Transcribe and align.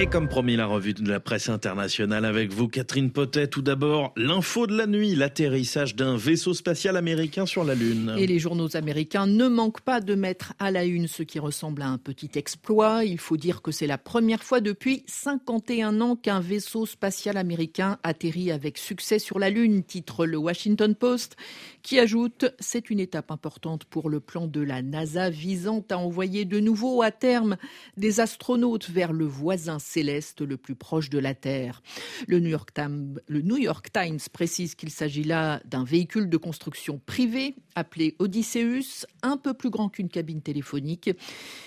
Et 0.00 0.06
comme 0.06 0.28
promis, 0.28 0.54
la 0.54 0.66
revue 0.66 0.94
de 0.94 1.08
la 1.08 1.18
presse 1.18 1.48
internationale 1.48 2.24
avec 2.24 2.52
vous, 2.52 2.68
Catherine 2.68 3.10
Potet. 3.10 3.48
Tout 3.48 3.62
d'abord, 3.62 4.12
l'info 4.14 4.68
de 4.68 4.76
la 4.76 4.86
nuit, 4.86 5.16
l'atterrissage 5.16 5.96
d'un 5.96 6.16
vaisseau 6.16 6.54
spatial 6.54 6.96
américain 6.96 7.46
sur 7.46 7.64
la 7.64 7.74
Lune. 7.74 8.14
Et 8.16 8.28
les 8.28 8.38
journaux 8.38 8.76
américains 8.76 9.26
ne 9.26 9.48
manquent 9.48 9.80
pas 9.80 10.00
de 10.00 10.14
mettre 10.14 10.52
à 10.60 10.70
la 10.70 10.84
une 10.84 11.08
ce 11.08 11.24
qui 11.24 11.40
ressemble 11.40 11.82
à 11.82 11.88
un 11.88 11.98
petit 11.98 12.30
exploit. 12.36 13.04
Il 13.04 13.18
faut 13.18 13.36
dire 13.36 13.60
que 13.60 13.72
c'est 13.72 13.88
la 13.88 13.98
première 13.98 14.44
fois 14.44 14.60
depuis 14.60 15.02
51 15.08 16.00
ans 16.00 16.14
qu'un 16.14 16.38
vaisseau 16.38 16.86
spatial 16.86 17.36
américain 17.36 17.98
atterrit 18.04 18.52
avec 18.52 18.78
succès 18.78 19.18
sur 19.18 19.40
la 19.40 19.50
Lune, 19.50 19.82
titre 19.82 20.26
le 20.26 20.36
Washington 20.36 20.94
Post, 20.94 21.34
qui 21.82 21.98
ajoute 21.98 22.44
c'est 22.60 22.90
une 22.90 23.00
étape 23.00 23.32
importante 23.32 23.84
pour 23.84 24.10
le 24.10 24.20
plan 24.20 24.46
de 24.46 24.60
la 24.60 24.80
NASA 24.80 25.28
visant 25.28 25.84
à 25.90 25.98
envoyer 25.98 26.44
de 26.44 26.60
nouveau 26.60 27.02
à 27.02 27.10
terme 27.10 27.56
des 27.96 28.20
astronautes 28.20 28.90
vers 28.90 29.12
le 29.12 29.24
voisin 29.24 29.80
céleste 29.88 30.42
le 30.42 30.56
plus 30.56 30.74
proche 30.74 31.10
de 31.10 31.18
la 31.18 31.34
Terre. 31.34 31.82
Le 32.26 32.38
New 32.40 32.48
York 32.48 33.88
Times, 33.92 34.18
précise 34.32 34.74
qu'il 34.74 34.90
s'agit 34.90 35.24
là 35.24 35.60
d'un 35.64 35.84
véhicule 35.84 36.28
de 36.28 36.36
construction 36.36 37.00
privé 37.04 37.54
appelé 37.74 38.16
Odysseus, 38.18 39.06
un 39.22 39.36
peu 39.36 39.54
plus 39.54 39.70
grand 39.70 39.88
qu'une 39.88 40.08
cabine 40.08 40.42
téléphonique. 40.42 41.10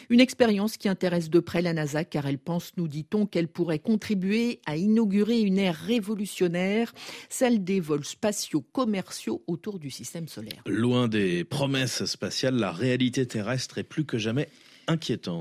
Une 0.09 0.19
expérience 0.19 0.77
qui 0.77 0.89
intéresse 0.89 1.29
de 1.29 1.39
près 1.39 1.61
la 1.61 1.73
NASA 1.73 2.03
car 2.03 2.27
elle 2.27 2.37
pense, 2.37 2.73
nous 2.77 2.87
dit-on, 2.87 3.25
qu'elle 3.25 3.47
pourrait 3.47 3.79
contribuer 3.79 4.59
à 4.65 4.75
inaugurer 4.75 5.39
une 5.39 5.57
ère 5.57 5.75
révolutionnaire, 5.75 6.93
celle 7.29 7.63
des 7.63 7.79
vols 7.79 8.05
spatiaux 8.05 8.61
commerciaux 8.61 9.43
autour 9.47 9.79
du 9.79 9.89
système 9.89 10.27
solaire. 10.27 10.61
Loin 10.65 11.07
des 11.07 11.43
promesses 11.43 12.05
spatiales, 12.05 12.55
la 12.55 12.71
réalité 12.71 13.25
terrestre 13.25 13.77
est 13.77 13.83
plus 13.83 14.05
que 14.05 14.17
jamais 14.17 14.49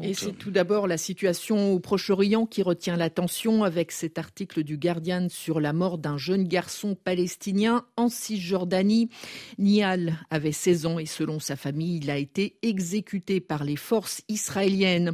Et 0.03 0.15
c'est 0.15 0.33
tout 0.33 0.51
d'abord 0.51 0.87
la 0.87 0.97
situation 0.97 1.73
au 1.73 1.81
Proche-Orient 1.81 2.47
qui 2.47 2.63
retient 2.63 2.97
l'attention 2.97 3.65
avec 3.65 3.93
cet 3.93 4.19
article 4.19 4.63
du 4.63 4.77
Guardian 4.77 5.29
sur 5.29 5.61
la 5.61 5.73
mort 5.73 5.99
d'un 5.99 6.19
jeune 6.19 6.47
garçon 6.47 6.95
palestinien 6.95 7.85
en 7.97 8.09
Cisjordanie. 8.09 9.09
Nial 9.59 10.19
avait 10.31 10.53
16 10.53 10.87
ans 10.87 10.99
et 10.99 11.07
selon 11.07 11.41
sa 11.41 11.57
famille, 11.57 11.99
il 11.99 12.11
a 12.11 12.19
été 12.19 12.57
exécuté 12.63 13.41
par 13.41 13.65
les 13.65 13.77
forces 13.77 14.23
israéliennes. 14.29 15.13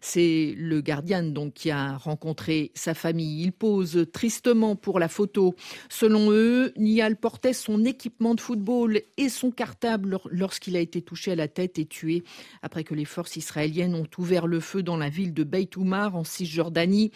C'est 0.00 0.54
le 0.56 0.80
Guardian 0.80 1.24
donc 1.24 1.54
qui 1.54 1.70
a 1.70 1.96
rencontré 1.96 2.72
sa 2.74 2.94
famille. 2.94 3.42
Il 3.42 3.52
pose 3.52 4.06
tristement 4.12 4.76
pour 4.76 4.98
la 4.98 5.08
photo. 5.08 5.54
Selon 5.88 6.30
eux, 6.30 6.72
Nial 6.76 7.16
portait 7.16 7.52
son 7.52 7.84
équipement 7.84 8.34
de 8.34 8.40
football 8.40 9.00
et 9.16 9.28
son 9.28 9.50
cartable 9.50 10.18
lorsqu'il 10.30 10.76
a 10.76 10.80
été 10.80 11.02
touché 11.02 11.32
à 11.32 11.36
la 11.36 11.48
tête 11.48 11.78
et 11.78 11.86
tué 11.86 12.24
après 12.62 12.84
que 12.84 12.94
les 12.94 13.04
forces 13.04 13.36
israéliennes 13.36 13.75
ont 13.84 14.08
ouvert 14.18 14.46
le 14.46 14.60
feu 14.60 14.82
dans 14.82 14.96
la 14.96 15.08
ville 15.08 15.34
de 15.34 15.44
Beit 15.44 15.76
Oumar 15.76 16.16
en 16.16 16.24
Cisjordanie. 16.24 17.12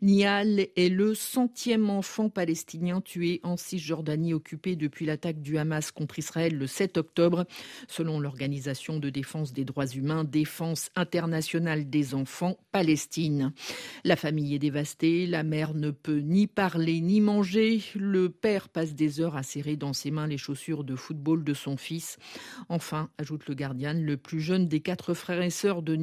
Nial 0.00 0.66
est 0.76 0.88
le 0.88 1.14
centième 1.14 1.90
enfant 1.90 2.28
palestinien 2.28 3.00
tué 3.00 3.40
en 3.42 3.56
Cisjordanie 3.56 4.34
occupée 4.34 4.76
depuis 4.76 5.06
l'attaque 5.06 5.40
du 5.40 5.58
Hamas 5.58 5.90
contre 5.90 6.18
Israël 6.18 6.56
le 6.56 6.66
7 6.66 6.96
octobre, 6.96 7.44
selon 7.88 8.20
l'organisation 8.20 8.98
de 8.98 9.10
défense 9.10 9.52
des 9.52 9.64
droits 9.64 9.86
humains 9.86 10.24
Défense 10.24 10.90
internationale 10.94 11.90
des 11.90 12.14
enfants 12.14 12.56
Palestine. 12.72 13.52
La 14.04 14.16
famille 14.16 14.54
est 14.54 14.60
dévastée, 14.60 15.26
la 15.26 15.42
mère 15.42 15.74
ne 15.74 15.90
peut 15.90 16.18
ni 16.18 16.46
parler 16.46 17.00
ni 17.00 17.20
manger, 17.20 17.82
le 17.94 18.28
père 18.28 18.68
passe 18.68 18.94
des 18.94 19.20
heures 19.20 19.36
à 19.36 19.42
serrer 19.42 19.76
dans 19.76 19.92
ses 19.92 20.10
mains 20.10 20.26
les 20.26 20.38
chaussures 20.38 20.84
de 20.84 20.96
football 20.96 21.44
de 21.44 21.54
son 21.54 21.76
fils. 21.76 22.18
Enfin, 22.68 23.10
ajoute 23.18 23.46
le 23.48 23.54
Guardian, 23.54 23.94
le 23.94 24.16
plus 24.16 24.40
jeune 24.40 24.68
des 24.68 24.80
quatre 24.80 25.14
frères 25.14 25.42
et 25.42 25.50
sœurs 25.50 25.82
de 25.82 25.93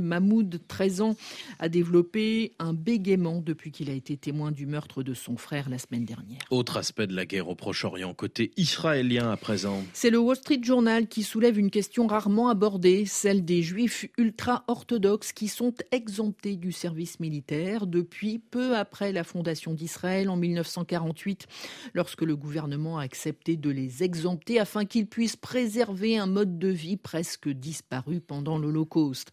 Mahmoud, 0.00 0.60
13 0.68 1.00
ans, 1.00 1.16
a 1.58 1.68
développé 1.68 2.52
un 2.58 2.72
bégaiement 2.72 3.40
depuis 3.40 3.70
qu'il 3.70 3.90
a 3.90 3.92
été 3.92 4.16
témoin 4.16 4.52
du 4.52 4.66
meurtre 4.66 5.02
de 5.02 5.14
son 5.14 5.36
frère 5.36 5.68
la 5.68 5.78
semaine 5.78 6.04
dernière. 6.04 6.40
Autre 6.50 6.76
aspect 6.76 7.06
de 7.06 7.14
la 7.14 7.26
guerre 7.26 7.48
au 7.48 7.54
Proche-Orient, 7.54 8.14
côté 8.14 8.52
israélien 8.56 9.30
à 9.30 9.36
présent. 9.36 9.82
C'est 9.92 10.10
le 10.10 10.18
Wall 10.18 10.36
Street 10.36 10.60
Journal 10.62 11.08
qui 11.08 11.22
soulève 11.22 11.58
une 11.58 11.70
question 11.70 12.06
rarement 12.06 12.48
abordée, 12.48 13.06
celle 13.06 13.44
des 13.44 13.62
juifs 13.62 14.06
ultra-orthodoxes 14.18 15.32
qui 15.32 15.48
sont 15.48 15.74
exemptés 15.92 16.56
du 16.56 16.72
service 16.72 17.20
militaire 17.20 17.86
depuis 17.86 18.38
peu 18.38 18.76
après 18.76 19.12
la 19.12 19.24
fondation 19.24 19.74
d'Israël 19.74 20.28
en 20.28 20.36
1948, 20.36 21.46
lorsque 21.94 22.22
le 22.22 22.36
gouvernement 22.36 22.98
a 22.98 23.02
accepté 23.02 23.56
de 23.56 23.70
les 23.70 24.02
exempter 24.02 24.58
afin 24.58 24.84
qu'ils 24.84 25.06
puissent 25.06 25.36
préserver 25.36 26.18
un 26.18 26.26
mode 26.26 26.58
de 26.58 26.68
vie 26.68 26.96
presque 26.96 27.48
disparu 27.48 28.20
pendant 28.20 28.58
l'Holocauste. 28.58 29.30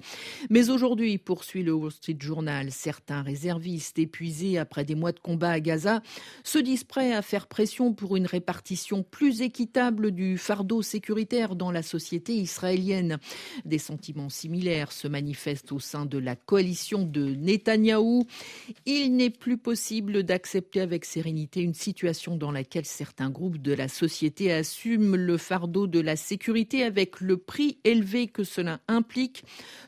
Mais 0.50 0.70
aujourd'hui, 0.70 1.18
poursuit 1.18 1.64
le 1.64 1.74
Wall 1.74 1.92
Street 1.92 2.18
Journal, 2.20 2.72
certains 2.72 3.22
réservistes 3.22 4.00
épuisés 4.00 4.58
après 4.58 4.86
des 4.86 4.96
mois 4.96 5.12
de 5.12 5.20
combat 5.20 5.52
à 5.52 5.60
Gaza 5.60 6.02
se 6.44 6.60
disent 6.60 6.84
prêts 6.84 7.14
à 7.14 7.22
faire 7.22 7.48
pression 7.48 7.94
pour 7.94 8.16
une 8.16 8.26
répartition 8.26 9.04
plus 9.04 9.42
équitable 9.42 10.12
du 10.12 10.38
fardeau 10.38 10.82
sécuritaire 10.82 11.56
dans 11.56 11.72
la 11.72 11.84
société 11.84 12.34
israélienne. 12.36 13.18
Des 13.66 13.78
sentiments 13.78 14.30
similaires 14.30 14.92
se 14.92 15.08
manifestent 15.08 15.72
au 15.72 15.80
sein 15.80 16.06
de 16.06 16.18
la 16.18 16.36
coalition 16.36 17.04
de 17.04 17.26
Netanyahou. 17.36 18.26
Il 18.86 19.16
n'est 19.16 19.30
plus 19.30 19.58
possible 19.58 20.24
d'accepter 20.24 20.82
avec 20.82 21.06
sérénité 21.06 21.62
une 21.62 21.74
situation 21.74 22.38
dans 22.38 22.52
laquelle 22.52 22.86
certains 22.86 23.30
groupes 23.30 23.62
de 23.62 23.74
la 23.74 23.88
société 23.88 24.52
assument 24.52 25.16
le 25.16 25.38
fardeau 25.38 25.88
de 25.88 26.00
la 26.00 26.16
sécurité 26.16 26.84
avec 26.84 27.22
le 27.22 27.38
prix 27.38 27.78
élevé 27.84 28.28
que 28.28 28.44
cela 28.44 28.80
implique 28.88 29.44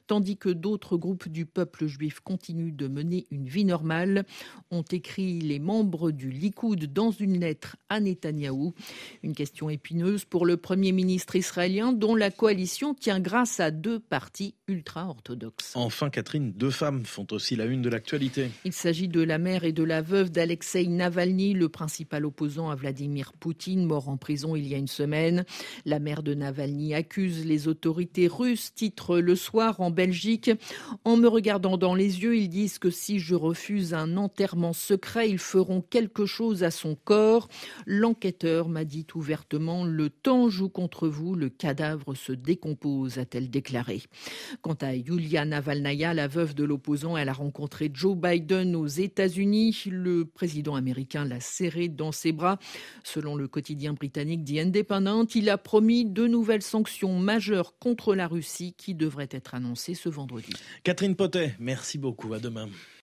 tandis 0.09 0.38
que 0.38 0.50
d'autres 0.50 0.97
groupes 0.97 1.30
du 1.30 1.46
peuple 1.46 1.86
juif 1.86 2.20
continuent 2.20 2.75
de 2.75 2.88
mener 2.88 3.28
une 3.30 3.47
vie 3.47 3.64
normale, 3.64 4.25
ont 4.72 4.81
écrit 4.81 5.40
les 5.40 5.59
membres 5.59 6.09
du 6.09 6.31
Likoud 6.31 6.92
dans 6.92 7.12
une 7.12 7.40
lettre 7.40 7.78
à 7.90 8.00
Netanyahou. 8.00 8.74
Une 9.22 9.36
question 9.36 9.70
épineuse 9.70 10.25
pour 10.25 10.47
le 10.47 10.58
Premier 10.58 10.94
ministre 10.94 11.36
israélien 11.36 11.94
dont 11.94 12.16
la 12.16 12.31
coalition 12.31 12.96
tient 12.96 13.20
grâce 13.20 13.59
à 13.59 13.70
deux 13.70 14.00
partis 14.00 14.56
ultra-orthodoxes. 14.68 15.74
Enfin, 15.75 16.09
Catherine, 16.09 16.53
deux 16.53 16.72
femmes 16.72 17.06
font 17.06 17.28
aussi 17.30 17.56
la 17.56 17.66
une 17.66 17.84
de 17.84 17.90
l'actualité. 17.90 18.50
Il 18.66 18.74
s'agit 18.74 19.09
de 19.09 19.22
la 19.22 19.38
mère 19.38 19.64
et 19.64 19.74
de 19.74 19.84
la 19.84 20.02
veuve 20.02 20.31
d'Alexei 20.31 20.88
Navalny, 20.88 21.53
le 21.53 21.70
principal 21.70 22.26
opposant 22.26 22.72
à 22.72 22.76
Vladimir 22.76 23.34
Poutine, 23.34 23.86
mort 23.86 24.09
en 24.09 24.18
prison 24.18 24.56
il 24.56 24.68
y 24.68 24.74
a 24.74 24.78
une 24.80 24.88
semaine. 24.88 25.46
La 25.86 26.00
mère 26.00 26.24
de 26.24 26.34
Navalny 26.34 26.96
accuse 26.96 27.46
les 27.46 27.68
autorités 27.68 28.28
russes, 28.28 28.74
titre 28.74 29.20
le 29.20 29.36
soir 29.36 29.80
en 29.81 29.91
En 31.03 31.17
me 31.17 31.27
regardant 31.27 31.77
dans 31.77 31.95
les 31.95 32.21
yeux, 32.21 32.37
ils 32.37 32.49
disent 32.49 32.79
que 32.79 32.89
si 32.89 33.19
je 33.19 33.35
refuse 33.35 33.93
un 33.93 34.17
enterrement 34.17 34.73
secret, 34.73 35.29
ils 35.29 35.39
feront 35.39 35.81
quelque 35.81 36.25
chose 36.25 36.63
à 36.63 36.71
son 36.71 36.95
corps. 36.95 37.49
L'enquêteur 37.85 38.69
m'a 38.69 38.85
dit 38.85 39.05
ouvertement 39.15 39.83
Le 39.83 40.09
temps 40.09 40.49
joue 40.49 40.69
contre 40.69 41.07
vous, 41.07 41.35
le 41.35 41.49
cadavre 41.49 42.15
se 42.15 42.31
décompose, 42.31 43.17
a-t-elle 43.17 43.49
déclaré. 43.49 44.03
Quant 44.61 44.77
à 44.81 44.95
Yulia 44.95 45.45
Navalnaya, 45.45 46.13
la 46.13 46.27
veuve 46.27 46.55
de 46.55 46.63
l'opposant, 46.63 47.17
elle 47.17 47.29
a 47.29 47.33
rencontré 47.33 47.91
Joe 47.93 48.16
Biden 48.16 48.75
aux 48.75 48.87
États-Unis. 48.87 49.83
Le 49.89 50.25
président 50.25 50.75
américain 50.75 51.25
l'a 51.25 51.39
serré 51.39 51.87
dans 51.87 52.11
ses 52.11 52.31
bras. 52.31 52.59
Selon 53.03 53.35
le 53.35 53.47
quotidien 53.47 53.93
britannique 53.93 54.45
The 54.45 54.59
Independent, 54.59 55.35
il 55.35 55.49
a 55.49 55.57
promis 55.57 56.05
de 56.05 56.27
nouvelles 56.27 56.61
sanctions 56.61 57.17
majeures 57.19 57.77
contre 57.79 58.16
la 58.16 58.27
Russie 58.27 58.73
qui 58.77 58.95
devraient 58.95 59.29
être 59.31 59.55
annoncées 59.55 59.88
ce 59.95 60.09
vendredi. 60.09 60.51
Catherine 60.83 61.16
Potet, 61.16 61.55
merci 61.59 61.97
beaucoup. 61.97 62.33
À 62.33 62.39
demain. 62.39 62.69